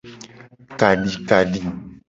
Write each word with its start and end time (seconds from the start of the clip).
Kadikadi. 0.79 1.61